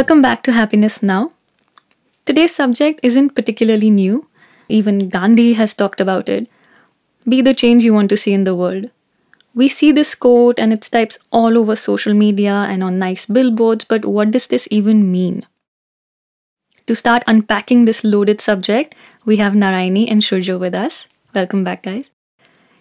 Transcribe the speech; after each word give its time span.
Welcome 0.00 0.22
back 0.22 0.42
to 0.44 0.52
Happiness 0.52 1.02
Now. 1.02 1.32
Today's 2.24 2.54
subject 2.54 3.00
isn't 3.02 3.34
particularly 3.34 3.90
new. 3.90 4.26
Even 4.66 5.10
Gandhi 5.10 5.52
has 5.52 5.74
talked 5.74 6.00
about 6.00 6.30
it. 6.30 6.48
Be 7.28 7.42
the 7.42 7.52
change 7.52 7.84
you 7.84 7.92
want 7.92 8.08
to 8.08 8.16
see 8.16 8.32
in 8.32 8.44
the 8.44 8.54
world. 8.54 8.88
We 9.54 9.68
see 9.68 9.92
this 9.92 10.14
quote 10.14 10.58
and 10.58 10.72
its 10.72 10.88
types 10.88 11.18
all 11.30 11.58
over 11.58 11.76
social 11.76 12.14
media 12.14 12.54
and 12.54 12.82
on 12.82 12.98
nice 12.98 13.26
billboards, 13.26 13.84
but 13.84 14.06
what 14.06 14.30
does 14.30 14.46
this 14.46 14.66
even 14.70 15.12
mean? 15.12 15.46
To 16.86 16.94
start 16.94 17.22
unpacking 17.26 17.84
this 17.84 18.02
loaded 18.02 18.40
subject, 18.40 18.94
we 19.26 19.36
have 19.36 19.52
Narayani 19.52 20.10
and 20.10 20.22
Shurjo 20.22 20.58
with 20.58 20.74
us. 20.74 21.08
Welcome 21.34 21.62
back, 21.62 21.82
guys. 21.82 22.08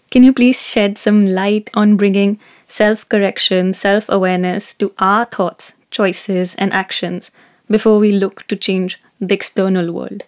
Can 0.09 0.23
you 0.23 0.31
please 0.31 0.61
shed 0.61 0.97
some 0.97 1.25
light 1.25 1.69
on 1.73 1.97
bringing 1.97 2.39
self 2.69 3.09
correction, 3.09 3.73
self 3.73 4.07
awareness 4.07 4.73
to 4.75 4.93
our 4.99 5.25
thoughts, 5.25 5.73
choices, 5.91 6.55
and 6.55 6.73
actions 6.73 7.31
before 7.69 7.99
we 7.99 8.11
look 8.11 8.47
to 8.47 8.55
change 8.55 9.01
the 9.19 9.33
external 9.33 9.91
world? 9.91 10.23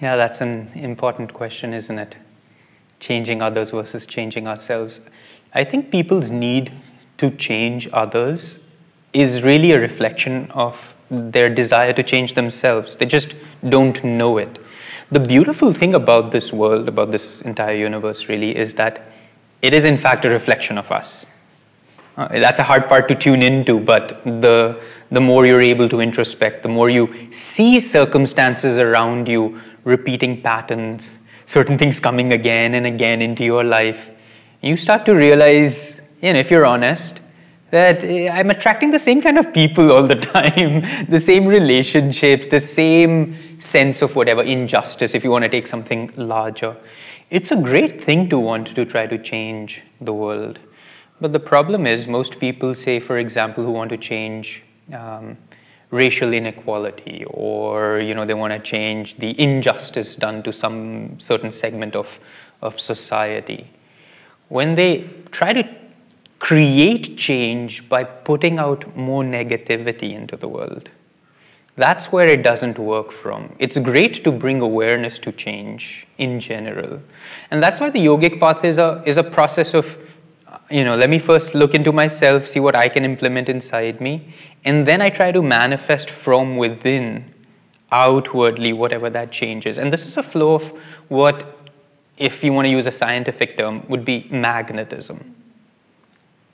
Yeah, 0.00 0.16
that's 0.16 0.40
an 0.40 0.70
important 0.74 1.34
question, 1.34 1.74
isn't 1.74 1.98
it? 1.98 2.16
Changing 3.00 3.42
others 3.42 3.70
versus 3.70 4.06
changing 4.06 4.46
ourselves. 4.46 5.00
I 5.54 5.64
think 5.64 5.90
people's 5.90 6.30
need 6.30 6.72
to 7.18 7.30
change 7.30 7.88
others 7.92 8.58
is 9.12 9.42
really 9.42 9.72
a 9.72 9.80
reflection 9.80 10.50
of 10.52 10.94
their 11.10 11.52
desire 11.52 11.92
to 11.94 12.02
change 12.02 12.34
themselves. 12.34 12.96
They 12.96 13.06
just 13.06 13.34
don't 13.68 14.02
know 14.04 14.38
it. 14.38 14.58
The 15.10 15.20
beautiful 15.20 15.72
thing 15.72 15.94
about 15.94 16.32
this 16.32 16.52
world, 16.52 16.86
about 16.86 17.10
this 17.10 17.40
entire 17.40 17.74
universe, 17.74 18.28
really, 18.28 18.56
is 18.56 18.74
that 18.74 19.02
it 19.62 19.72
is, 19.72 19.84
in 19.84 19.98
fact, 19.98 20.24
a 20.24 20.28
reflection 20.28 20.78
of 20.78 20.92
us. 20.92 21.26
Uh, 22.18 22.26
that's 22.40 22.58
a 22.58 22.64
hard 22.64 22.88
part 22.88 23.06
to 23.06 23.14
tune 23.14 23.42
into, 23.42 23.78
but 23.78 24.20
the, 24.24 24.82
the 25.12 25.20
more 25.20 25.46
you're 25.46 25.60
able 25.60 25.88
to 25.88 26.00
introspect, 26.00 26.62
the 26.62 26.68
more 26.68 26.90
you 26.90 27.08
see 27.30 27.78
circumstances 27.78 28.76
around 28.76 29.28
you 29.28 29.60
repeating 29.84 30.42
patterns, 30.42 31.16
certain 31.46 31.78
things 31.78 32.00
coming 32.00 32.32
again 32.32 32.74
and 32.74 32.88
again 32.88 33.22
into 33.22 33.44
your 33.44 33.62
life, 33.62 34.10
you 34.62 34.76
start 34.76 35.06
to 35.06 35.14
realize, 35.14 36.00
you 36.20 36.32
know, 36.32 36.40
if 36.40 36.50
you're 36.50 36.66
honest, 36.66 37.20
that 37.70 38.02
eh, 38.02 38.28
I'm 38.28 38.50
attracting 38.50 38.90
the 38.90 38.98
same 38.98 39.22
kind 39.22 39.38
of 39.38 39.54
people 39.54 39.92
all 39.92 40.04
the 40.04 40.16
time, 40.34 41.06
the 41.08 41.20
same 41.20 41.46
relationships, 41.46 42.48
the 42.50 42.58
same 42.58 43.60
sense 43.60 44.02
of 44.02 44.16
whatever 44.16 44.42
injustice, 44.42 45.14
if 45.14 45.22
you 45.22 45.30
want 45.30 45.44
to 45.44 45.48
take 45.48 45.68
something 45.68 46.12
larger. 46.16 46.76
It's 47.30 47.52
a 47.52 47.56
great 47.56 48.02
thing 48.02 48.28
to 48.30 48.40
want 48.40 48.74
to 48.74 48.84
try 48.84 49.06
to 49.06 49.18
change 49.18 49.82
the 50.00 50.12
world. 50.12 50.58
But 51.20 51.32
the 51.32 51.40
problem 51.40 51.86
is, 51.86 52.06
most 52.06 52.38
people 52.38 52.74
say, 52.74 53.00
for 53.00 53.18
example, 53.18 53.64
who 53.64 53.72
want 53.72 53.90
to 53.90 53.96
change 53.96 54.62
um, 54.92 55.36
racial 55.90 56.32
inequality 56.32 57.24
or 57.28 57.98
you 58.00 58.14
know 58.14 58.26
they 58.26 58.34
want 58.34 58.52
to 58.52 58.58
change 58.58 59.16
the 59.18 59.38
injustice 59.40 60.14
done 60.14 60.42
to 60.42 60.52
some 60.52 61.18
certain 61.18 61.50
segment 61.50 61.96
of, 61.96 62.18
of 62.60 62.78
society 62.78 63.70
when 64.48 64.74
they 64.74 65.08
try 65.30 65.52
to 65.52 65.66
create 66.38 67.16
change 67.16 67.88
by 67.88 68.04
putting 68.04 68.58
out 68.58 68.96
more 68.96 69.24
negativity 69.24 70.14
into 70.14 70.36
the 70.36 70.48
world. 70.48 70.88
That's 71.76 72.10
where 72.10 72.26
it 72.26 72.42
doesn't 72.42 72.78
work 72.78 73.12
from. 73.12 73.54
It's 73.58 73.78
great 73.78 74.24
to 74.24 74.32
bring 74.32 74.60
awareness 74.60 75.18
to 75.20 75.32
change 75.32 76.06
in 76.16 76.40
general. 76.40 77.00
And 77.50 77.62
that's 77.62 77.78
why 77.78 77.90
the 77.90 78.00
yogic 78.00 78.40
path 78.40 78.64
is 78.64 78.78
a, 78.78 79.02
is 79.06 79.16
a 79.16 79.22
process 79.22 79.74
of, 79.74 79.96
you 80.70 80.84
know, 80.84 80.94
let 80.94 81.10
me 81.10 81.18
first 81.18 81.54
look 81.54 81.74
into 81.74 81.92
myself, 81.92 82.46
see 82.46 82.60
what 82.60 82.76
I 82.76 82.88
can 82.88 83.04
implement 83.04 83.48
inside 83.48 84.00
me, 84.00 84.34
and 84.64 84.86
then 84.86 85.00
I 85.00 85.10
try 85.10 85.32
to 85.32 85.42
manifest 85.42 86.10
from 86.10 86.56
within 86.56 87.34
outwardly 87.90 88.72
whatever 88.72 89.08
that 89.10 89.32
changes. 89.32 89.78
And 89.78 89.92
this 89.92 90.04
is 90.06 90.16
a 90.16 90.22
flow 90.22 90.54
of 90.56 90.72
what, 91.08 91.58
if 92.18 92.44
you 92.44 92.52
want 92.52 92.66
to 92.66 92.70
use 92.70 92.86
a 92.86 92.92
scientific 92.92 93.56
term, 93.56 93.86
would 93.88 94.04
be 94.04 94.28
magnetism 94.30 95.34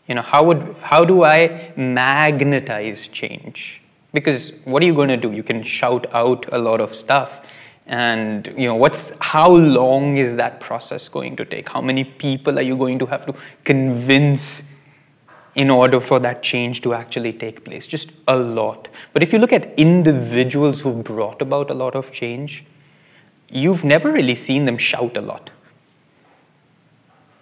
you 0.09 0.15
know, 0.15 0.23
how, 0.23 0.45
would, 0.45 0.77
how 0.81 1.05
do 1.05 1.25
I 1.25 1.73
magnetize 1.77 3.07
change? 3.09 3.81
Because 4.13 4.53
what 4.65 4.83
are 4.83 4.87
you 4.87 4.95
going 4.95 5.09
to 5.09 5.17
do? 5.17 5.33
You 5.33 5.43
can 5.43 5.63
shout 5.63 6.07
out 6.13 6.47
a 6.53 6.59
lot 6.59 6.81
of 6.81 6.95
stuff. 6.95 7.41
And 7.87 8.47
you 8.57 8.67
know, 8.67 8.75
what's 8.75 9.13
how 9.21 9.51
long 9.51 10.17
is 10.17 10.37
that 10.37 10.61
process 10.61 11.09
going 11.09 11.37
to 11.37 11.45
take? 11.45 11.69
How 11.69 11.81
many 11.81 12.05
people 12.05 12.59
are 12.59 12.63
you 12.63 12.77
going 12.77 12.99
to 12.99 13.07
have 13.07 13.27
to 13.27 13.35
convince 13.65 14.63
in 15.55 15.71
order 15.71 16.01
for 16.01 16.19
that 16.21 16.43
change 16.43 16.81
to 16.83 16.95
actually 16.95 17.33
take 17.33 17.65
place? 17.65 17.87
Just 17.87 18.13
a 18.27 18.37
lot. 18.37 18.89
But 19.13 19.23
if 19.23 19.33
you 19.33 19.39
look 19.39 19.53
at 19.53 19.79
individuals 19.79 20.81
who've 20.81 21.05
brought 21.05 21.43
about 21.43 21.71
a 21.71 21.75
lot 21.75 21.95
of 21.95 22.11
change, 22.11 22.65
you've 23.49 23.85
never 23.85 24.11
really 24.11 24.35
seen 24.35 24.65
them 24.65 24.79
shout 24.79 25.17
a 25.17 25.21
lot 25.21 25.51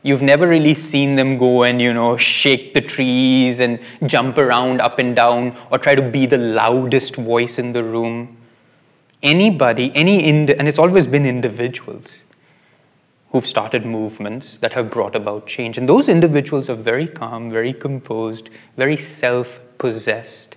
You've 0.05 0.23
never 0.23 0.49
really 0.49 0.75
seen 0.75 1.15
them 1.15 1.39
go 1.39 1.63
and, 1.63 1.81
you 1.81 1.93
know, 1.93 2.17
shake 2.17 2.75
the 2.75 2.81
trees 2.81 3.61
and 3.61 3.79
jump 4.07 4.37
around 4.37 4.81
up 4.81 4.99
and 4.99 5.15
down 5.15 5.57
or 5.71 5.79
try 5.79 5.95
to 5.95 6.03
be 6.03 6.27
the 6.27 6.39
loudest 6.39 7.15
voice 7.15 7.59
in 7.59 7.71
the 7.71 7.85
room. 7.85 8.37
Anybody, 9.23 9.93
any, 9.95 10.25
ind- 10.25 10.51
and 10.51 10.67
it's 10.67 10.79
always 10.79 11.07
been 11.07 11.25
individuals 11.25 12.23
who've 13.31 13.47
started 13.47 13.87
movements 13.87 14.59
that 14.59 14.75
have 14.75 14.91
brought 14.91 15.17
about 15.17 15.47
change. 15.47 15.79
And 15.79 15.89
those 15.89 16.09
individuals 16.09 16.69
are 16.69 16.75
very 16.75 17.09
calm, 17.09 17.51
very 17.51 17.73
composed, 17.73 18.51
very 18.77 18.97
self 18.97 19.61
possessed. 19.79 20.57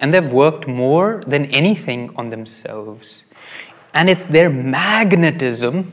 And 0.00 0.12
they've 0.12 0.30
worked 0.30 0.66
more 0.66 1.22
than 1.26 1.46
anything 1.46 2.12
on 2.16 2.30
themselves. 2.30 3.22
And 3.94 4.10
it's 4.10 4.24
their 4.26 4.50
magnetism 4.50 5.92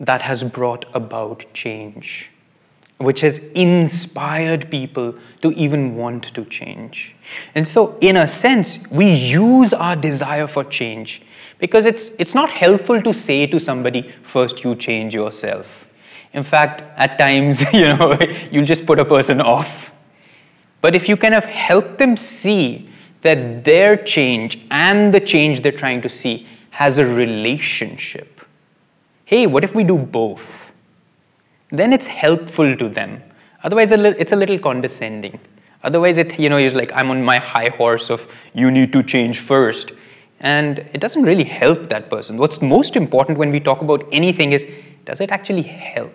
that 0.00 0.22
has 0.22 0.42
brought 0.42 0.84
about 0.94 1.44
change, 1.54 2.30
which 3.02 3.20
has 3.20 3.38
inspired 3.54 4.70
people 4.70 5.14
to 5.42 5.50
even 5.52 5.96
want 5.96 6.24
to 6.34 6.44
change. 6.44 7.14
And 7.54 7.66
so, 7.66 7.98
in 8.00 8.16
a 8.16 8.28
sense, 8.28 8.78
we 8.90 9.12
use 9.12 9.72
our 9.72 9.96
desire 9.96 10.46
for 10.46 10.64
change 10.64 11.22
because 11.58 11.86
it's, 11.86 12.10
it's 12.18 12.34
not 12.34 12.50
helpful 12.50 13.00
to 13.02 13.12
say 13.12 13.46
to 13.46 13.60
somebody, 13.60 14.12
first 14.22 14.64
you 14.64 14.74
change 14.74 15.14
yourself. 15.14 15.66
In 16.32 16.42
fact, 16.42 16.82
at 16.96 17.18
times, 17.18 17.62
you 17.72 17.82
know, 17.82 18.18
you'll 18.50 18.66
just 18.66 18.86
put 18.86 18.98
a 18.98 19.04
person 19.04 19.40
off. 19.40 19.90
But 20.80 20.96
if 20.96 21.08
you 21.08 21.16
kind 21.16 21.34
of 21.34 21.44
help 21.44 21.98
them 21.98 22.16
see 22.16 22.88
that 23.22 23.64
their 23.64 23.96
change 23.96 24.58
and 24.70 25.14
the 25.14 25.20
change 25.20 25.62
they're 25.62 25.70
trying 25.70 26.02
to 26.02 26.08
see 26.08 26.46
has 26.70 26.98
a 26.98 27.06
relationship, 27.06 28.40
hey, 29.24 29.46
what 29.46 29.62
if 29.62 29.74
we 29.74 29.84
do 29.84 29.96
both? 29.96 30.61
Then 31.72 31.92
it's 31.92 32.06
helpful 32.06 32.76
to 32.76 32.88
them. 32.88 33.22
Otherwise, 33.64 33.90
it's 33.90 34.32
a 34.32 34.36
little 34.36 34.58
condescending. 34.58 35.40
Otherwise, 35.82 36.18
it, 36.18 36.38
you 36.38 36.48
know, 36.48 36.58
you're 36.58 36.70
like, 36.70 36.92
I'm 36.94 37.10
on 37.10 37.22
my 37.22 37.38
high 37.38 37.70
horse 37.70 38.10
of 38.10 38.26
you 38.54 38.70
need 38.70 38.92
to 38.92 39.02
change 39.02 39.40
first. 39.40 39.92
And 40.40 40.80
it 40.92 41.00
doesn't 41.00 41.22
really 41.22 41.44
help 41.44 41.88
that 41.88 42.10
person. 42.10 42.36
What's 42.36 42.60
most 42.60 42.94
important 42.94 43.38
when 43.38 43.50
we 43.50 43.58
talk 43.58 43.80
about 43.80 44.06
anything 44.12 44.52
is, 44.52 44.64
does 45.04 45.20
it 45.20 45.30
actually 45.30 45.62
help? 45.62 46.12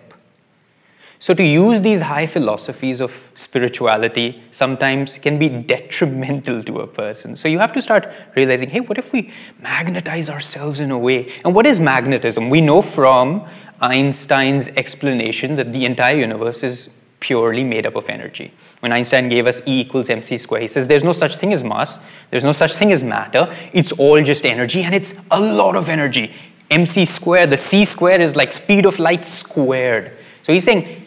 So, 1.20 1.34
to 1.34 1.42
use 1.42 1.80
these 1.80 2.00
high 2.00 2.28
philosophies 2.28 3.00
of 3.00 3.12
spirituality 3.34 4.40
sometimes 4.52 5.18
can 5.18 5.36
be 5.36 5.48
detrimental 5.48 6.62
to 6.62 6.80
a 6.80 6.86
person. 6.86 7.34
So, 7.34 7.48
you 7.48 7.58
have 7.58 7.72
to 7.72 7.82
start 7.82 8.08
realizing 8.36 8.70
hey, 8.70 8.78
what 8.78 8.98
if 8.98 9.12
we 9.12 9.32
magnetize 9.60 10.30
ourselves 10.30 10.78
in 10.78 10.92
a 10.92 10.98
way? 10.98 11.32
And 11.44 11.56
what 11.56 11.66
is 11.66 11.80
magnetism? 11.80 12.50
We 12.50 12.60
know 12.60 12.82
from 12.82 13.48
Einstein's 13.80 14.68
explanation 14.68 15.54
that 15.56 15.72
the 15.72 15.84
entire 15.84 16.16
universe 16.16 16.62
is 16.62 16.90
purely 17.20 17.64
made 17.64 17.86
up 17.86 17.96
of 17.96 18.08
energy. 18.08 18.52
When 18.80 18.92
Einstein 18.92 19.28
gave 19.28 19.46
us 19.46 19.60
E 19.66 19.80
equals 19.80 20.08
mc 20.08 20.38
square, 20.38 20.60
he 20.60 20.68
says 20.68 20.86
there's 20.86 21.04
no 21.04 21.12
such 21.12 21.36
thing 21.36 21.52
as 21.52 21.64
mass, 21.64 21.98
there's 22.30 22.44
no 22.44 22.52
such 22.52 22.76
thing 22.76 22.92
as 22.92 23.02
matter, 23.02 23.54
it's 23.72 23.92
all 23.92 24.22
just 24.22 24.44
energy, 24.44 24.82
and 24.82 24.94
it's 24.94 25.14
a 25.30 25.40
lot 25.40 25.76
of 25.76 25.88
energy. 25.88 26.32
mc 26.70 27.04
square, 27.04 27.46
the 27.46 27.56
c 27.56 27.84
square 27.84 28.20
is 28.20 28.36
like 28.36 28.52
speed 28.52 28.86
of 28.86 28.98
light 28.98 29.24
squared. 29.24 30.16
So 30.42 30.52
he's 30.52 30.64
saying 30.64 31.06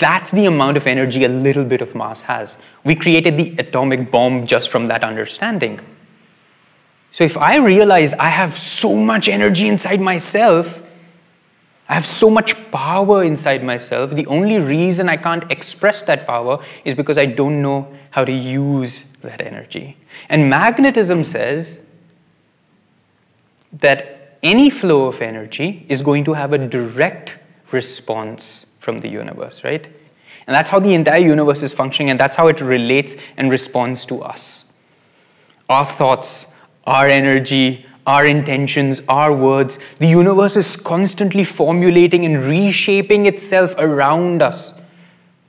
that's 0.00 0.30
the 0.30 0.46
amount 0.46 0.76
of 0.76 0.86
energy 0.86 1.24
a 1.24 1.28
little 1.28 1.64
bit 1.64 1.82
of 1.82 1.94
mass 1.94 2.22
has. 2.22 2.56
We 2.84 2.94
created 2.94 3.36
the 3.36 3.54
atomic 3.58 4.10
bomb 4.10 4.46
just 4.46 4.70
from 4.70 4.88
that 4.88 5.02
understanding. 5.02 5.80
So 7.10 7.24
if 7.24 7.36
I 7.36 7.56
realize 7.56 8.14
I 8.14 8.28
have 8.28 8.56
so 8.56 8.96
much 8.96 9.28
energy 9.28 9.68
inside 9.68 10.00
myself, 10.00 10.81
I 11.92 11.94
have 11.94 12.06
so 12.06 12.30
much 12.30 12.54
power 12.70 13.22
inside 13.22 13.62
myself, 13.62 14.12
the 14.12 14.24
only 14.24 14.58
reason 14.58 15.10
I 15.10 15.18
can't 15.18 15.44
express 15.52 16.00
that 16.04 16.26
power 16.26 16.64
is 16.86 16.94
because 16.94 17.18
I 17.18 17.26
don't 17.26 17.60
know 17.60 17.86
how 18.08 18.24
to 18.24 18.32
use 18.32 19.04
that 19.20 19.42
energy. 19.42 19.98
And 20.30 20.48
magnetism 20.48 21.22
says 21.22 21.82
that 23.74 24.38
any 24.42 24.70
flow 24.70 25.04
of 25.04 25.20
energy 25.20 25.84
is 25.90 26.00
going 26.00 26.24
to 26.24 26.32
have 26.32 26.54
a 26.54 26.66
direct 26.66 27.34
response 27.72 28.64
from 28.80 29.00
the 29.00 29.10
universe, 29.10 29.62
right? 29.62 29.86
And 30.46 30.54
that's 30.54 30.70
how 30.70 30.80
the 30.80 30.94
entire 30.94 31.18
universe 31.18 31.62
is 31.62 31.74
functioning, 31.74 32.08
and 32.08 32.18
that's 32.18 32.36
how 32.36 32.48
it 32.48 32.62
relates 32.62 33.16
and 33.36 33.50
responds 33.50 34.06
to 34.06 34.22
us. 34.22 34.64
Our 35.68 35.84
thoughts, 35.84 36.46
our 36.84 37.06
energy, 37.06 37.84
our 38.06 38.26
intentions, 38.26 39.00
our 39.08 39.32
words, 39.32 39.78
the 39.98 40.08
universe 40.08 40.56
is 40.56 40.76
constantly 40.76 41.44
formulating 41.44 42.24
and 42.24 42.44
reshaping 42.44 43.26
itself 43.26 43.74
around 43.78 44.42
us 44.42 44.72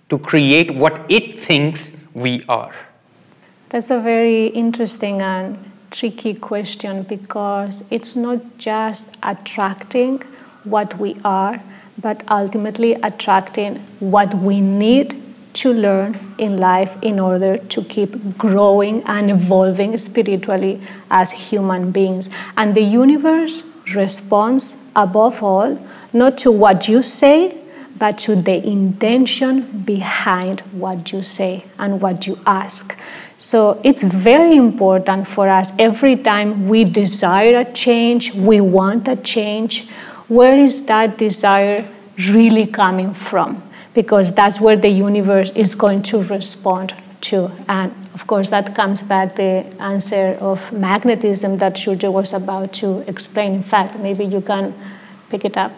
to 0.09 0.19
create 0.19 0.73
what 0.75 1.03
it 1.09 1.39
thinks 1.39 1.93
we 2.13 2.43
are. 2.47 2.75
That's 3.69 3.89
a 3.89 3.99
very 3.99 4.47
interesting 4.47 5.21
and 5.21 5.71
tricky 5.89 6.35
question 6.35 7.03
because 7.03 7.83
it's 7.89 8.15
not 8.15 8.57
just 8.57 9.17
attracting 9.23 10.21
what 10.63 10.99
we 10.99 11.15
are, 11.25 11.59
but 11.97 12.23
ultimately 12.29 12.93
attracting 12.95 13.77
what 13.99 14.33
we 14.35 14.61
need 14.61 15.22
to 15.53 15.73
learn 15.73 16.35
in 16.37 16.57
life 16.57 16.97
in 17.01 17.19
order 17.19 17.57
to 17.57 17.83
keep 17.83 18.37
growing 18.37 19.03
and 19.03 19.29
evolving 19.29 19.97
spiritually 19.97 20.81
as 21.09 21.31
human 21.31 21.91
beings. 21.91 22.29
And 22.57 22.75
the 22.75 22.81
universe 22.81 23.63
responds, 23.95 24.83
above 24.95 25.43
all, 25.43 25.77
not 26.11 26.37
to 26.39 26.51
what 26.51 26.87
you 26.87 27.01
say, 27.01 27.57
but 27.97 28.17
to 28.17 28.35
the 28.35 28.65
intention 28.65 29.83
behind 29.85 30.61
what 30.71 31.11
you 31.11 31.21
say 31.21 31.65
and 31.77 32.01
what 32.01 32.25
you 32.25 32.39
ask. 32.45 32.97
So 33.37 33.79
it's 33.83 34.01
very 34.01 34.55
important 34.55 35.27
for 35.27 35.49
us 35.49 35.71
every 35.77 36.15
time 36.15 36.67
we 36.67 36.85
desire 36.85 37.59
a 37.59 37.71
change, 37.71 38.33
we 38.33 38.61
want 38.61 39.07
a 39.07 39.15
change, 39.17 39.89
where 40.27 40.57
is 40.57 40.85
that 40.85 41.17
desire 41.17 41.87
really 42.17 42.65
coming 42.65 43.13
from? 43.13 43.61
Because 43.93 44.31
that's 44.33 44.59
where 44.59 44.75
the 44.75 44.89
universe 44.89 45.51
is 45.51 45.75
going 45.75 46.01
to 46.03 46.23
respond 46.23 46.93
to. 47.21 47.51
And 47.67 47.93
of 48.13 48.27
course, 48.27 48.49
that 48.49 48.75
comes 48.75 49.01
back 49.01 49.35
the 49.35 49.65
answer 49.79 50.37
of 50.39 50.71
magnetism 50.71 51.57
that 51.57 51.75
Shurjo 51.75 52.11
was 52.11 52.33
about 52.33 52.73
to 52.73 52.99
explain. 53.07 53.53
In 53.55 53.61
fact, 53.61 53.99
maybe 53.99 54.25
you 54.25 54.41
can 54.41 54.73
pick 55.29 55.45
it 55.45 55.57
up. 55.57 55.71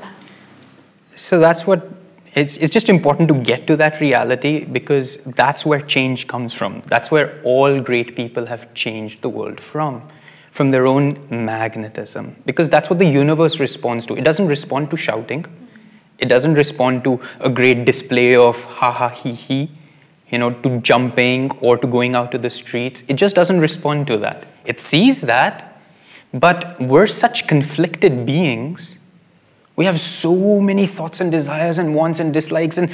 So 1.17 1.39
that's 1.39 1.65
what 1.65 1.95
it's, 2.35 2.57
it's 2.57 2.73
just 2.73 2.89
important 2.89 3.29
to 3.29 3.33
get 3.33 3.65
to 3.67 3.77
that 3.77 4.01
reality 4.01 4.65
because 4.65 5.17
that's 5.25 5.65
where 5.65 5.79
change 5.79 6.27
comes 6.27 6.53
from. 6.53 6.81
That's 6.87 7.09
where 7.09 7.41
all 7.43 7.79
great 7.79 8.15
people 8.17 8.45
have 8.45 8.73
changed 8.73 9.21
the 9.21 9.29
world 9.29 9.61
from, 9.61 10.05
from 10.51 10.71
their 10.71 10.85
own 10.85 11.25
magnetism. 11.29 12.35
Because 12.45 12.69
that's 12.69 12.89
what 12.89 12.99
the 12.99 13.05
universe 13.05 13.61
responds 13.61 14.05
to. 14.07 14.15
It 14.17 14.25
doesn't 14.25 14.47
respond 14.47 14.91
to 14.91 14.97
shouting, 14.97 15.45
it 16.19 16.25
doesn't 16.25 16.55
respond 16.55 17.03
to 17.03 17.19
a 17.39 17.49
great 17.49 17.85
display 17.85 18.35
of 18.35 18.55
ha 18.63 18.91
ha 18.91 19.09
he 19.09 19.33
he, 19.33 19.71
you 20.29 20.37
know, 20.37 20.51
to 20.51 20.79
jumping 20.81 21.51
or 21.61 21.77
to 21.77 21.87
going 21.87 22.15
out 22.15 22.31
to 22.31 22.37
the 22.37 22.49
streets. 22.49 23.03
It 23.07 23.15
just 23.15 23.35
doesn't 23.35 23.59
respond 23.59 24.07
to 24.07 24.17
that. 24.19 24.45
It 24.65 24.79
sees 24.79 25.21
that, 25.21 25.81
but 26.33 26.79
we're 26.81 27.07
such 27.07 27.47
conflicted 27.47 28.25
beings 28.25 28.95
we 29.75 29.85
have 29.85 29.99
so 29.99 30.61
many 30.61 30.87
thoughts 30.87 31.19
and 31.19 31.31
desires 31.31 31.79
and 31.79 31.95
wants 31.95 32.19
and 32.19 32.33
dislikes 32.33 32.77
and 32.77 32.89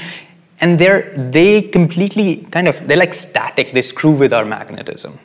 and 0.59 0.77
they're 0.79 1.13
they 1.31 1.61
completely 1.61 2.47
kind 2.51 2.67
of 2.67 2.87
they're 2.87 2.97
like 2.97 3.13
static, 3.13 3.73
they 3.73 3.81
screw 3.81 4.11
with 4.11 4.33
our 4.33 4.45
magnetism. 4.45 5.19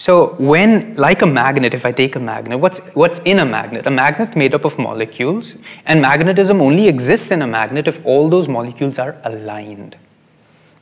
So 0.00 0.34
when, 0.38 0.96
like 0.96 1.20
a 1.20 1.26
magnet, 1.26 1.74
if 1.74 1.84
I 1.84 1.92
take 1.92 2.16
a 2.16 2.18
magnet, 2.18 2.58
what's, 2.58 2.78
what's 2.94 3.18
in 3.26 3.40
a 3.40 3.44
magnet? 3.44 3.86
A 3.86 3.90
magnet's 3.90 4.34
made 4.34 4.54
up 4.54 4.64
of 4.64 4.78
molecules, 4.78 5.56
and 5.84 6.00
magnetism 6.00 6.62
only 6.62 6.88
exists 6.88 7.30
in 7.30 7.42
a 7.42 7.46
magnet 7.46 7.86
if 7.86 8.00
all 8.06 8.30
those 8.30 8.48
molecules 8.48 8.98
are 8.98 9.14
aligned. 9.24 9.98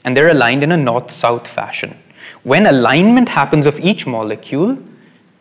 And 0.04 0.16
they're 0.16 0.28
aligned 0.28 0.62
in 0.62 0.70
a 0.70 0.76
north-south 0.76 1.48
fashion. 1.48 1.98
When 2.44 2.66
alignment 2.66 3.28
happens 3.28 3.66
of 3.66 3.80
each 3.80 4.06
molecule, 4.06 4.78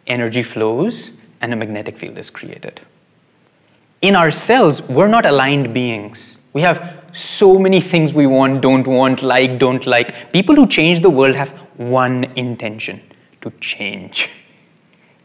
energy 0.08 0.42
flows 0.42 1.12
and 1.42 1.54
a 1.54 1.56
magnetic 1.56 2.00
field 2.00 2.18
is 2.18 2.32
created 2.32 2.82
in 4.02 4.16
ourselves, 4.16 4.82
we're 4.82 5.08
not 5.08 5.28
aligned 5.28 5.72
beings. 5.72 6.38
We 6.54 6.62
have 6.62 7.04
so 7.14 7.60
many 7.60 7.80
things 7.80 8.12
we 8.12 8.26
want, 8.26 8.62
don't 8.62 8.88
want, 8.88 9.22
like, 9.22 9.60
don't 9.60 9.86
like. 9.86 10.32
People 10.32 10.56
who 10.56 10.66
change 10.66 11.02
the 11.02 11.12
world 11.12 11.36
have 11.36 11.50
one 11.78 12.24
intention 12.36 13.02
to 13.42 13.52
change. 13.60 14.30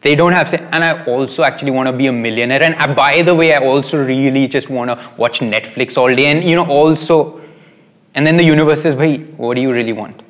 They 0.02 0.14
don't 0.14 0.32
have, 0.32 0.48
say, 0.48 0.58
and 0.72 0.82
I 0.82 1.04
also 1.04 1.44
actually 1.44 1.70
want 1.70 1.86
to 1.86 1.92
be 1.92 2.08
a 2.08 2.12
millionaire. 2.12 2.62
And 2.62 2.74
uh, 2.74 2.92
by 2.92 3.22
the 3.22 3.34
way, 3.34 3.54
I 3.54 3.64
also 3.64 4.04
really 4.04 4.48
just 4.48 4.68
want 4.68 4.90
to 4.90 5.10
watch 5.16 5.40
Netflix 5.40 5.96
all 5.96 6.14
day. 6.14 6.26
And, 6.26 6.42
you 6.42 6.56
know, 6.56 6.66
also, 6.66 7.40
and 8.14 8.26
then 8.26 8.36
the 8.36 8.44
universe 8.44 8.82
says, 8.82 8.94
hey, 8.94 9.18
what 9.36 9.54
do 9.54 9.60
you 9.60 9.72
really 9.72 9.92
want? 9.92 10.22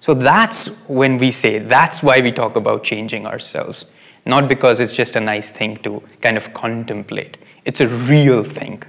So 0.00 0.14
that's 0.14 0.66
when 0.86 1.18
we 1.18 1.32
say, 1.32 1.58
that's 1.58 2.02
why 2.02 2.20
we 2.20 2.30
talk 2.30 2.56
about 2.56 2.84
changing 2.84 3.26
ourselves 3.26 3.86
not 4.26 4.48
because 4.48 4.80
it's 4.80 4.92
just 4.92 5.16
a 5.16 5.20
nice 5.20 5.50
thing 5.50 5.76
to 5.84 6.02
kind 6.20 6.36
of 6.36 6.52
contemplate. 6.52 7.38
It's 7.64 7.80
a 7.80 7.86
real 7.86 8.42
thing. 8.42 8.82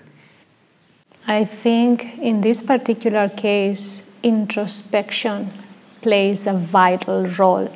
I 1.27 1.45
think 1.45 2.17
in 2.17 2.41
this 2.41 2.61
particular 2.61 3.29
case, 3.29 4.01
introspection 4.23 5.53
plays 6.01 6.47
a 6.47 6.53
vital 6.53 7.25
role 7.25 7.69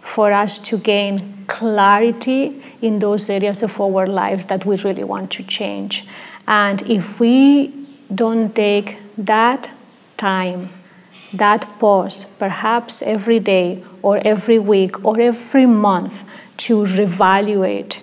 for 0.00 0.32
us 0.32 0.58
to 0.58 0.78
gain 0.78 1.44
clarity 1.46 2.62
in 2.80 2.98
those 2.98 3.28
areas 3.30 3.62
of 3.62 3.80
our 3.80 4.06
lives 4.06 4.46
that 4.46 4.64
we 4.66 4.76
really 4.76 5.04
want 5.04 5.30
to 5.30 5.42
change. 5.42 6.06
And 6.46 6.82
if 6.82 7.20
we 7.20 7.72
don't 8.14 8.54
take 8.54 8.98
that 9.16 9.70
time, 10.16 10.68
that 11.32 11.78
pause, 11.78 12.26
perhaps 12.38 13.02
every 13.02 13.40
day 13.40 13.82
or 14.02 14.18
every 14.18 14.58
week 14.58 15.04
or 15.04 15.20
every 15.20 15.66
month, 15.66 16.24
to 16.56 16.84
reevaluate 16.84 17.98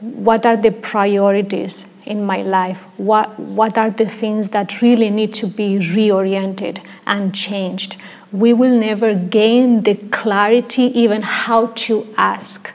what 0.00 0.44
are 0.44 0.56
the 0.56 0.70
priorities 0.70 1.86
in 2.04 2.24
my 2.24 2.42
life, 2.42 2.82
what, 2.98 3.38
what 3.38 3.78
are 3.78 3.90
the 3.90 4.06
things 4.06 4.50
that 4.50 4.82
really 4.82 5.10
need 5.10 5.34
to 5.34 5.46
be 5.46 5.78
reoriented 5.78 6.84
and 7.06 7.34
changed. 7.34 7.96
We 8.36 8.52
will 8.52 8.76
never 8.78 9.14
gain 9.14 9.82
the 9.82 9.94
clarity, 9.94 10.84
even 10.98 11.22
how 11.22 11.68
to 11.86 12.06
ask 12.16 12.70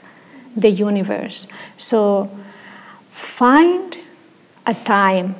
the 0.56 0.70
universe. 0.70 1.46
So 1.76 2.30
find 3.10 3.96
a 4.66 4.74
time 4.74 5.36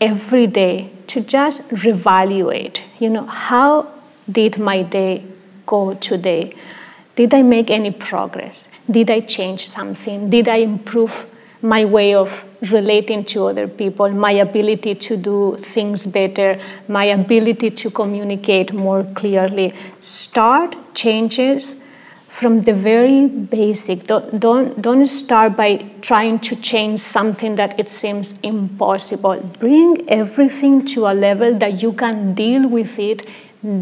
every 0.00 0.46
day 0.46 0.90
to 1.08 1.20
just 1.20 1.66
reevaluate, 1.68 2.82
you 2.98 3.08
know, 3.08 3.26
how 3.26 3.92
did 4.30 4.58
my 4.58 4.82
day 4.82 5.24
go 5.66 5.94
today? 5.94 6.54
Did 7.16 7.32
I 7.34 7.42
make 7.42 7.70
any 7.70 7.90
progress? 7.90 8.68
Did 8.90 9.10
I 9.10 9.20
change 9.20 9.68
something? 9.68 10.28
Did 10.28 10.48
I 10.48 10.56
improve 10.56 11.26
my 11.62 11.84
way 11.84 12.14
of 12.14 12.44
relating 12.70 13.24
to 13.24 13.46
other 13.46 13.68
people, 13.68 14.10
my 14.10 14.32
ability 14.32 14.94
to 14.96 15.16
do 15.16 15.56
things 15.58 16.06
better, 16.06 16.60
my 16.88 17.04
ability 17.04 17.70
to 17.70 17.90
communicate 17.90 18.72
more 18.72 19.04
clearly? 19.14 19.74
Start 20.00 20.76
changes 20.94 21.76
from 22.28 22.62
the 22.62 22.72
very 22.72 23.26
basic. 23.28 24.06
Don't, 24.06 24.40
don't, 24.40 24.80
don't 24.82 25.06
start 25.06 25.56
by 25.56 25.84
trying 26.00 26.38
to 26.40 26.56
change 26.56 26.98
something 26.98 27.56
that 27.56 27.78
it 27.78 27.90
seems 27.90 28.38
impossible. 28.42 29.40
Bring 29.60 30.08
everything 30.08 30.84
to 30.86 31.06
a 31.06 31.14
level 31.14 31.56
that 31.58 31.82
you 31.82 31.92
can 31.92 32.34
deal 32.34 32.68
with 32.68 32.98
it 32.98 33.28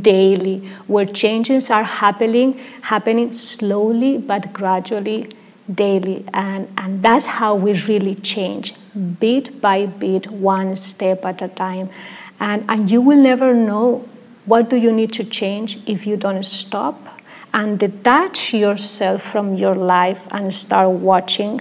daily, 0.03 0.59
where 0.87 1.07
changes 1.07 1.71
are 1.71 1.85
happening, 1.85 2.59
happening 2.83 3.33
slowly 3.33 4.19
but 4.19 4.53
gradually 4.53 5.29
daily. 5.75 6.25
And, 6.33 6.73
and 6.77 7.03
that's 7.03 7.27
how 7.27 7.55
we 7.55 7.73
really 7.83 8.15
change, 8.15 8.75
bit 9.19 9.61
by 9.61 9.87
bit, 9.87 10.31
one 10.31 10.77
step 10.77 11.25
at 11.25 11.43
a 11.43 11.49
time. 11.49 11.91
And, 12.39 12.65
and 12.69 12.91
you 12.91 13.01
will 13.01 13.21
never 13.21 13.55
know 13.55 14.09
what 14.47 14.71
do 14.71 14.77
you 14.77 14.93
need 14.93 15.13
to 15.13 15.25
change 15.25 15.79
if 15.87 16.07
you 16.07 16.17
don't 16.17 16.45
stop 16.45 17.21
and 17.53 17.79
detach 17.79 18.55
yourself 18.55 19.23
from 19.23 19.55
your 19.55 19.75
life 19.75 20.27
and 20.31 20.55
start 20.55 20.91
watching 20.91 21.61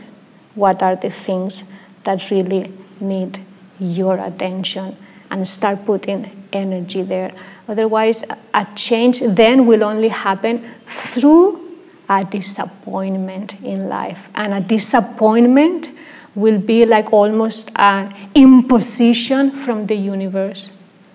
what 0.56 0.82
are 0.82 0.96
the 0.96 1.10
things 1.10 1.64
that 2.04 2.30
really 2.32 2.72
need 3.00 3.40
your 3.80 4.18
attention 4.18 4.96
and 5.32 5.48
start 5.48 5.86
putting 5.86 6.46
energy 6.52 7.02
there. 7.02 7.32
Otherwise, 7.68 8.24
a 8.54 8.68
change 8.76 9.20
then 9.22 9.66
will 9.66 9.84
only 9.84 10.10
happen 10.10 10.68
through 10.86 11.69
a 12.10 12.26
disappointment 12.26 13.56
in 13.64 13.88
life. 13.88 14.28
And 14.36 14.54
a 14.54 14.60
disappointment 14.60 15.90
will 16.36 16.60
be 16.60 16.86
like 16.86 17.14
almost 17.14 17.72
an 17.76 18.14
imposition 18.36 19.52
from 19.52 19.88
the 19.88 19.96
universe 19.96 20.72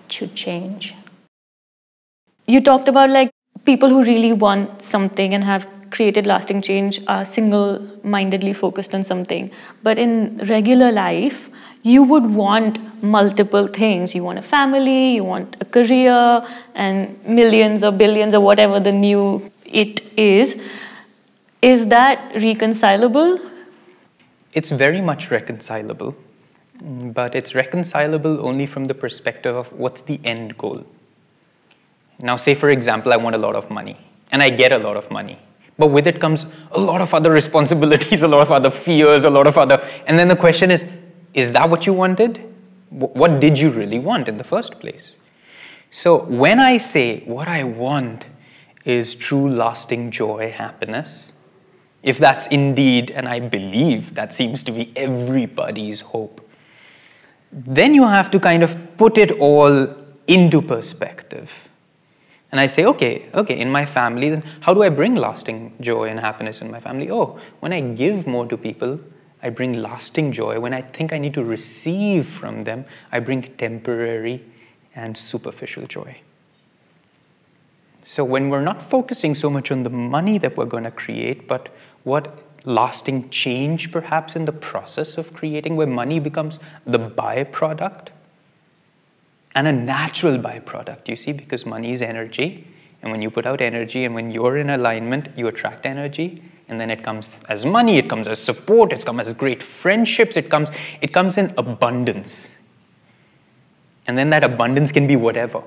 to 0.09 0.27
change. 0.27 0.95
You 2.47 2.61
talked 2.61 2.87
about 2.87 3.09
like 3.09 3.29
people 3.65 3.89
who 3.89 4.03
really 4.03 4.31
want 4.31 4.81
something 4.81 5.33
and 5.33 5.43
have 5.43 5.67
created 5.91 6.27
lasting 6.27 6.61
change 6.61 6.99
are 7.07 7.23
single 7.23 7.81
mindedly 8.03 8.53
focused 8.53 8.93
on 8.93 9.03
something. 9.03 9.49
But 9.81 9.97
in 9.97 10.37
regular 10.47 10.91
life, 10.91 11.49
you 11.83 12.03
would 12.03 12.25
want 12.25 12.79
multiple 13.03 13.67
things. 13.67 14.13
You 14.13 14.23
want 14.23 14.39
a 14.39 14.41
family, 14.41 15.15
you 15.15 15.23
want 15.23 15.55
a 15.61 15.65
career, 15.65 16.45
and 16.73 17.25
millions 17.25 17.83
or 17.83 17.91
billions 17.91 18.33
or 18.33 18.41
whatever 18.41 18.79
the 18.79 18.91
new 18.91 19.51
it 19.65 20.17
is. 20.17 20.61
Is 21.61 21.87
that 21.87 22.33
reconcilable? 22.35 23.39
It's 24.53 24.69
very 24.69 25.01
much 25.01 25.31
reconcilable, 25.31 26.15
but 26.81 27.35
it's 27.35 27.55
reconcilable 27.55 28.45
only 28.45 28.65
from 28.65 28.85
the 28.85 28.93
perspective 28.93 29.55
of 29.55 29.71
what's 29.73 30.01
the 30.01 30.19
end 30.23 30.57
goal. 30.57 30.85
Now, 32.21 32.37
say 32.37 32.55
for 32.55 32.69
example, 32.69 33.11
I 33.11 33.17
want 33.17 33.35
a 33.35 33.39
lot 33.39 33.55
of 33.55 33.69
money, 33.69 33.97
and 34.31 34.41
I 34.41 34.49
get 34.49 34.71
a 34.71 34.77
lot 34.77 34.95
of 34.95 35.09
money. 35.11 35.39
But 35.77 35.87
with 35.87 36.07
it 36.07 36.21
comes 36.21 36.45
a 36.71 36.79
lot 36.79 37.01
of 37.01 37.13
other 37.13 37.31
responsibilities, 37.41 38.21
a 38.21 38.27
lot 38.27 38.41
of 38.41 38.51
other 38.51 38.69
fears, 38.69 39.23
a 39.23 39.29
lot 39.29 39.47
of 39.47 39.57
other. 39.57 39.85
And 40.07 40.17
then 40.17 40.27
the 40.27 40.35
question 40.35 40.71
is 40.71 40.85
is 41.33 41.51
that 41.51 41.69
what 41.69 41.85
you 41.85 41.91
wanted? 41.91 42.39
What 42.89 43.41
did 43.41 43.59
you 43.59 43.69
really 43.69 43.99
want 43.99 44.29
in 44.29 44.37
the 44.37 44.43
first 44.43 44.79
place? 44.79 45.17
So 45.91 46.23
when 46.23 46.59
I 46.59 46.77
say 46.77 47.21
what 47.25 47.49
I 47.49 47.63
want 47.63 48.25
is 48.85 49.15
true, 49.15 49.49
lasting 49.49 50.11
joy, 50.11 50.51
happiness, 50.51 51.31
if 52.03 52.19
that's 52.19 52.45
indeed, 52.47 53.09
and 53.11 53.27
I 53.27 53.39
believe 53.39 54.13
that 54.13 54.33
seems 54.33 54.61
to 54.63 54.71
be 54.71 54.93
everybody's 54.95 56.01
hope, 56.01 56.47
then 57.51 57.95
you 57.95 58.03
have 58.05 58.29
to 58.31 58.39
kind 58.39 58.61
of 58.61 58.77
put 58.97 59.17
it 59.17 59.31
all 59.31 59.87
into 60.27 60.61
perspective. 60.61 61.51
And 62.51 62.61
I 62.61 62.67
say, 62.67 62.85
okay, 62.85 63.25
okay, 63.33 63.59
in 63.59 63.71
my 63.71 63.85
family, 63.85 64.29
then 64.29 64.43
how 64.61 64.73
do 64.73 64.83
I 64.83 64.89
bring 64.89 65.15
lasting 65.15 65.73
joy 65.81 66.09
and 66.09 66.19
happiness 66.19 66.61
in 66.61 66.69
my 66.69 66.79
family? 66.79 67.09
Oh, 67.09 67.39
when 67.59 67.73
I 67.73 67.81
give 67.81 68.27
more 68.27 68.45
to 68.47 68.55
people, 68.55 68.99
I 69.41 69.49
bring 69.49 69.73
lasting 69.73 70.31
joy. 70.31 70.59
When 70.59 70.73
I 70.73 70.81
think 70.81 71.11
I 71.11 71.17
need 71.17 71.33
to 71.33 71.43
receive 71.43 72.27
from 72.27 72.63
them, 72.63 72.85
I 73.11 73.19
bring 73.19 73.41
temporary 73.57 74.43
and 74.95 75.17
superficial 75.17 75.85
joy. 75.87 76.17
So 78.05 78.23
when 78.23 78.49
we're 78.49 78.61
not 78.61 78.81
focusing 78.81 79.33
so 79.33 79.49
much 79.49 79.71
on 79.71 79.81
the 79.81 79.89
money 79.89 80.37
that 80.37 80.55
we're 80.55 80.65
going 80.65 80.83
to 80.83 80.91
create, 80.91 81.47
but 81.47 81.69
what 82.03 82.43
lasting 82.63 83.29
change 83.31 83.91
perhaps 83.91 84.35
in 84.35 84.45
the 84.45 84.51
process 84.51 85.17
of 85.17 85.33
creating, 85.33 85.75
where 85.75 85.87
money 85.87 86.19
becomes 86.19 86.59
the 86.85 86.99
byproduct 86.99 88.09
and 89.55 89.67
a 89.67 89.71
natural 89.71 90.37
byproduct, 90.37 91.07
you 91.07 91.15
see, 91.15 91.31
because 91.31 91.65
money 91.65 91.93
is 91.93 92.01
energy. 92.03 92.67
And 93.01 93.11
when 93.11 93.23
you 93.23 93.31
put 93.31 93.47
out 93.47 93.59
energy 93.59 94.05
and 94.05 94.13
when 94.13 94.29
you're 94.29 94.57
in 94.57 94.69
alignment, 94.69 95.29
you 95.35 95.47
attract 95.47 95.85
energy 95.87 96.43
and 96.67 96.79
then 96.79 96.89
it 96.89 97.03
comes 97.03 97.29
as 97.49 97.65
money 97.65 97.97
it 97.97 98.09
comes 98.09 98.27
as 98.27 98.39
support 98.39 98.91
it 98.91 99.05
comes 99.05 99.27
as 99.27 99.33
great 99.33 99.61
friendships 99.61 100.35
it 100.35 100.49
comes 100.49 100.69
it 101.01 101.13
comes 101.13 101.37
in 101.37 101.53
abundance 101.57 102.49
and 104.07 104.17
then 104.17 104.29
that 104.29 104.43
abundance 104.43 104.91
can 104.91 105.07
be 105.07 105.15
whatever 105.15 105.61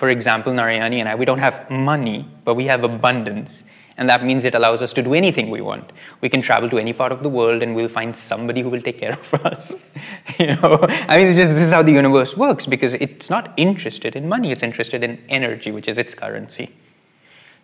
for 0.00 0.08
example 0.08 0.52
narayani 0.60 0.98
and 1.00 1.08
i 1.10 1.14
we 1.22 1.26
don't 1.30 1.44
have 1.46 1.56
money 1.70 2.18
but 2.44 2.54
we 2.54 2.66
have 2.66 2.84
abundance. 2.84 3.64
And 3.98 4.08
that 4.08 4.24
means 4.24 4.46
it 4.46 4.54
allows 4.54 4.80
us 4.80 4.94
to 4.94 5.02
do 5.02 5.12
anything 5.12 5.50
we 5.50 5.60
want. 5.60 5.92
We 6.22 6.30
can 6.34 6.40
travel 6.40 6.70
to 6.70 6.78
any 6.78 6.94
part 7.00 7.12
of 7.12 7.22
the 7.22 7.28
world 7.28 7.62
and 7.62 7.74
we'll 7.76 7.90
find 7.96 8.16
somebody 8.16 8.62
who 8.62 8.70
will 8.70 8.80
take 8.80 8.98
care 8.98 9.12
of 9.22 9.34
us 9.44 9.74
you 10.38 10.46
know? 10.46 10.78
I 11.12 11.18
mean 11.18 11.36
just, 11.36 11.50
this 11.50 11.66
is 11.66 11.70
how 11.70 11.82
the 11.82 11.92
universe 11.92 12.34
works 12.34 12.64
because 12.64 12.94
it's 12.94 13.28
not 13.28 13.52
interested 13.58 14.16
in 14.16 14.26
money 14.26 14.52
it's 14.52 14.62
interested 14.62 15.04
in 15.08 15.18
energy 15.28 15.70
which 15.70 15.86
is 15.86 15.98
its 15.98 16.14
currency. 16.14 16.70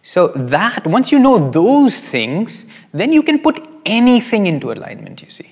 So 0.03 0.29
that, 0.57 0.87
once 0.87 1.11
you 1.11 1.19
know 1.19 1.51
those 1.51 1.99
things, 1.99 2.67
then 2.93 3.13
you 3.13 3.23
can 3.23 3.39
put 3.41 3.67
anything 3.87 4.47
into 4.47 4.71
alignment, 4.73 5.23
you 5.23 5.31
see. 5.31 5.51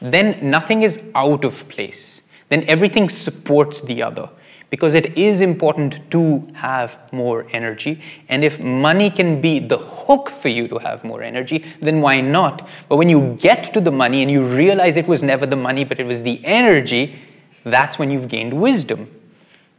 Then 0.00 0.38
nothing 0.56 0.82
is 0.84 1.00
out 1.14 1.44
of 1.44 1.68
place. 1.68 2.22
Then 2.48 2.64
everything 2.68 3.10
supports 3.10 3.82
the 3.82 4.02
other 4.02 4.30
because 4.72 4.94
it 4.94 5.18
is 5.18 5.42
important 5.42 5.98
to 6.10 6.48
have 6.54 6.96
more 7.12 7.46
energy. 7.50 8.00
And 8.30 8.42
if 8.42 8.58
money 8.58 9.10
can 9.10 9.38
be 9.38 9.58
the 9.58 9.76
hook 9.76 10.30
for 10.30 10.48
you 10.48 10.66
to 10.68 10.78
have 10.78 11.04
more 11.04 11.22
energy, 11.22 11.62
then 11.82 12.00
why 12.00 12.22
not? 12.22 12.66
But 12.88 12.96
when 12.96 13.10
you 13.10 13.36
get 13.38 13.74
to 13.74 13.82
the 13.82 13.90
money 13.90 14.22
and 14.22 14.30
you 14.30 14.42
realize 14.42 14.96
it 14.96 15.06
was 15.06 15.22
never 15.22 15.44
the 15.44 15.56
money, 15.56 15.84
but 15.84 16.00
it 16.00 16.06
was 16.06 16.22
the 16.22 16.42
energy, 16.42 17.18
that's 17.64 17.98
when 17.98 18.10
you've 18.10 18.28
gained 18.28 18.54
wisdom. 18.54 19.10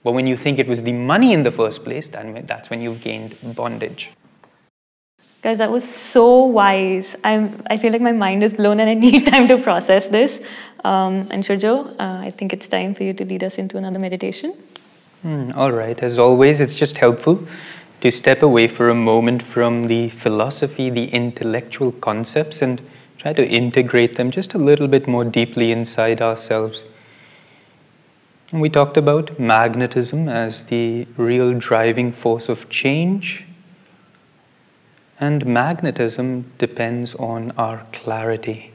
But 0.03 0.11
when 0.11 0.27
you 0.27 0.37
think 0.37 0.59
it 0.59 0.67
was 0.67 0.83
the 0.83 0.93
money 0.93 1.33
in 1.33 1.41
the 1.41 1.51
first 1.51 1.83
place, 1.83 2.09
then 2.09 2.45
that's 2.45 2.69
when 2.69 2.79
you've 2.79 3.01
gained 3.01 3.35
bondage. 3.55 4.11
Guys, 5.41 5.57
that 5.57 5.71
was 5.71 5.83
so 5.83 6.45
wise. 6.45 7.15
I'm, 7.23 7.63
I 7.67 7.77
feel 7.77 7.91
like 7.91 8.01
my 8.01 8.11
mind 8.11 8.43
is 8.43 8.53
blown 8.53 8.79
and 8.79 8.87
I 8.87 8.93
need 9.07 9.25
time 9.25 9.47
to 9.47 9.57
process 9.57 10.07
this. 10.07 10.39
Um, 10.83 11.27
and 11.31 11.43
Shurjo, 11.43 11.95
uh, 11.99 12.27
I 12.27 12.29
think 12.29 12.53
it's 12.53 12.67
time 12.67 12.93
for 12.93 13.03
you 13.03 13.13
to 13.15 13.25
lead 13.25 13.43
us 13.43 13.57
into 13.57 13.77
another 13.77 13.99
meditation. 13.99 14.55
Mm, 15.23 15.55
all 15.55 15.71
right. 15.71 16.03
As 16.03 16.19
always, 16.19 16.59
it's 16.59 16.73
just 16.73 16.97
helpful 16.97 17.47
to 18.01 18.11
step 18.11 18.41
away 18.41 18.67
for 18.67 18.89
a 18.89 18.95
moment 18.95 19.41
from 19.41 19.85
the 19.85 20.09
philosophy, 20.09 20.89
the 20.89 21.05
intellectual 21.05 21.93
concepts, 21.93 22.61
and 22.61 22.81
try 23.17 23.31
to 23.31 23.47
integrate 23.47 24.17
them 24.17 24.31
just 24.31 24.53
a 24.53 24.57
little 24.57 24.89
bit 24.89 25.07
more 25.07 25.23
deeply 25.23 25.71
inside 25.71 26.21
ourselves. 26.21 26.83
And 28.51 28.59
we 28.59 28.69
talked 28.69 28.97
about 28.97 29.39
magnetism 29.39 30.27
as 30.27 30.63
the 30.63 31.07
real 31.15 31.53
driving 31.53 32.11
force 32.11 32.49
of 32.49 32.69
change. 32.69 33.45
And 35.21 35.45
magnetism 35.45 36.51
depends 36.57 37.15
on 37.15 37.51
our 37.51 37.87
clarity. 37.93 38.72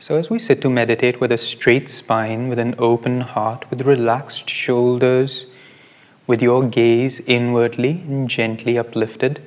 So, 0.00 0.16
as 0.16 0.30
we 0.30 0.38
sit 0.38 0.60
to 0.60 0.70
meditate 0.70 1.20
with 1.20 1.32
a 1.32 1.38
straight 1.38 1.88
spine, 1.88 2.48
with 2.48 2.60
an 2.60 2.76
open 2.78 3.22
heart, 3.22 3.68
with 3.68 3.82
relaxed 3.82 4.48
shoulders, 4.48 5.46
with 6.26 6.40
your 6.40 6.62
gaze 6.68 7.20
inwardly 7.26 8.04
and 8.06 8.30
gently 8.30 8.78
uplifted, 8.78 9.42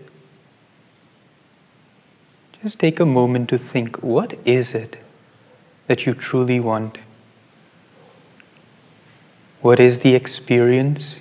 just 2.62 2.80
take 2.80 3.00
a 3.00 3.06
moment 3.06 3.50
to 3.50 3.58
think 3.58 4.04
what 4.04 4.38
is 4.46 4.74
it 4.74 4.98
that 5.88 6.06
you 6.06 6.14
truly 6.14 6.60
want? 6.60 6.98
What 9.62 9.80
is 9.80 10.00
the 10.00 10.16
experience, 10.16 11.16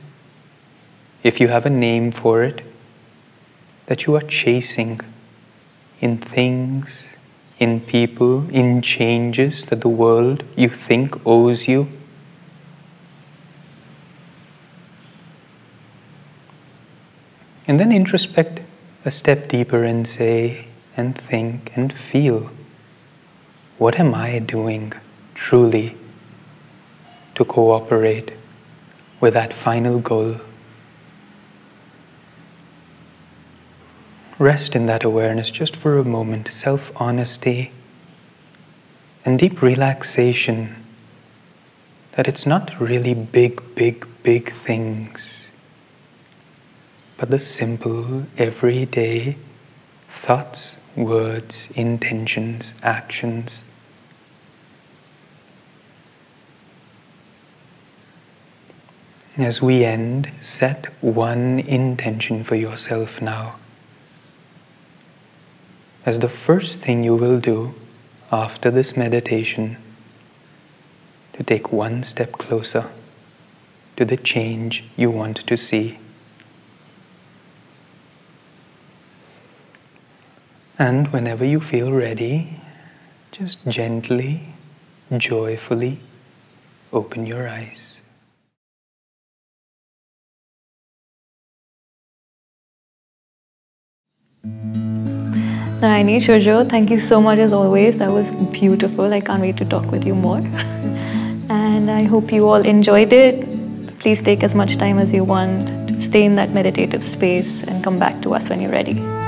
if 1.23 1.41
you 1.41 1.49
have 1.49 1.65
a 1.65 1.71
name 1.71 2.11
for 2.11 2.43
it, 2.43 2.63
that 3.87 4.07
you 4.07 4.17
are 4.17 4.23
chasing 4.23 5.01
in 6.01 6.19
things, 6.19 7.05
in 7.61 7.81
people, 7.83 8.51
in 8.51 8.83
changes 8.83 9.67
that 9.67 9.83
the 9.83 9.89
world 9.89 10.43
you 10.57 10.69
think 10.69 11.25
owes 11.25 11.69
you? 11.69 11.87
And 17.69 17.79
then 17.79 17.93
introspect 17.93 18.63
a 19.05 19.13
step 19.13 19.49
deeper 19.49 19.85
and 19.85 20.09
say, 20.09 20.65
and 20.97 21.17
think 21.17 21.71
and 21.77 21.93
feel 21.93 22.51
what 23.79 24.01
am 24.01 24.15
I 24.15 24.41
doing 24.41 24.93
truly? 25.35 25.97
to 27.41 27.45
cooperate 27.47 28.33
with 29.19 29.33
that 29.33 29.55
final 29.55 29.99
goal. 29.99 30.39
Rest 34.41 34.75
in 34.75 34.87
that 34.87 35.05
awareness 35.05 35.51
just 35.51 35.77
for 35.77 35.99
a 35.99 36.05
moment, 36.05 36.49
self 36.51 36.91
honesty 36.97 37.73
and 39.23 39.39
deep 39.39 39.61
relaxation 39.61 40.83
that 42.13 42.27
it's 42.27 42.47
not 42.47 42.81
really 42.81 43.13
big, 43.13 43.63
big, 43.75 44.09
big 44.23 44.55
things, 44.65 45.31
but 47.19 47.31
the 47.31 47.39
simple, 47.39 48.25
everyday 48.39 49.37
thoughts, 50.23 50.73
words, 50.97 51.69
intentions, 51.77 52.73
actions 52.83 53.63
As 59.37 59.63
we 59.63 59.85
end, 59.87 60.31
set 60.43 60.87
one 61.03 61.61
intention 61.61 62.45
for 62.45 62.57
yourself 62.57 63.23
now. 63.23 63.57
As 66.07 66.21
the 66.21 66.29
first 66.29 66.81
thing 66.81 67.05
you 67.05 67.15
will 67.15 67.39
do 67.41 67.75
after 68.33 68.71
this 68.71 68.97
meditation, 68.97 69.77
to 71.35 71.45
take 71.45 71.73
one 71.73 72.03
step 72.05 72.33
closer 72.33 72.91
to 73.97 74.05
the 74.05 74.17
change 74.17 74.85
you 74.97 75.11
want 75.11 75.39
to 75.47 75.57
see. 75.57 75.99
And 80.79 81.09
whenever 81.09 81.45
you 81.45 81.61
feel 81.61 81.93
ready, 81.93 82.61
just 83.31 83.67
gently, 83.69 84.55
joyfully 85.17 86.01
open 86.93 87.27
your 87.27 87.49
eyes. 87.49 87.97
Narayani 95.81 96.17
Shurjo, 96.21 96.69
thank 96.69 96.91
you 96.91 97.01
so 97.01 97.21
much 97.23 97.39
as 97.39 97.53
always. 97.53 97.97
That 97.99 98.11
was 98.11 98.31
beautiful. 98.53 99.13
I 99.13 99.21
can't 99.21 99.41
wait 99.41 99.57
to 99.57 99.65
talk 99.65 99.91
with 99.91 100.07
you 100.07 100.15
more. 100.15 100.41
And 101.51 101.91
I 101.91 102.05
hope 102.05 102.33
you 102.33 102.49
all 102.49 102.65
enjoyed 102.65 103.13
it. 103.13 103.47
Please 103.99 104.23
take 104.23 104.45
as 104.45 104.55
much 104.55 104.77
time 104.77 104.99
as 104.99 105.13
you 105.13 105.25
want 105.25 105.81
stay 106.01 106.25
in 106.25 106.35
that 106.37 106.51
meditative 106.51 107.03
space 107.03 107.63
and 107.65 107.85
come 107.85 107.99
back 107.99 108.21
to 108.23 108.35
us 108.35 108.49
when 108.49 108.61
you're 108.61 108.73
ready. 108.73 109.20